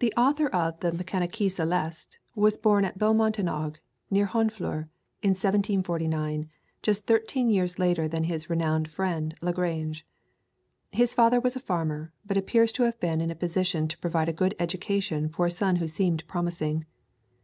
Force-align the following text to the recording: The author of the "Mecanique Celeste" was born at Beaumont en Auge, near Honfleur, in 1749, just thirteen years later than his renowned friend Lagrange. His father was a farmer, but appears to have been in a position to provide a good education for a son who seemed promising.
The 0.00 0.12
author 0.16 0.48
of 0.48 0.80
the 0.80 0.90
"Mecanique 0.90 1.52
Celeste" 1.52 2.18
was 2.34 2.56
born 2.58 2.84
at 2.84 2.98
Beaumont 2.98 3.38
en 3.38 3.46
Auge, 3.48 3.76
near 4.10 4.26
Honfleur, 4.26 4.88
in 5.22 5.30
1749, 5.38 6.50
just 6.82 7.06
thirteen 7.06 7.48
years 7.48 7.78
later 7.78 8.08
than 8.08 8.24
his 8.24 8.50
renowned 8.50 8.90
friend 8.90 9.34
Lagrange. 9.40 10.04
His 10.90 11.14
father 11.14 11.38
was 11.38 11.54
a 11.54 11.60
farmer, 11.60 12.12
but 12.26 12.36
appears 12.38 12.72
to 12.72 12.82
have 12.82 12.98
been 12.98 13.20
in 13.20 13.30
a 13.30 13.36
position 13.36 13.86
to 13.86 13.98
provide 13.98 14.28
a 14.28 14.32
good 14.32 14.56
education 14.58 15.28
for 15.28 15.46
a 15.46 15.50
son 15.52 15.76
who 15.76 15.86
seemed 15.86 16.26
promising. 16.26 16.84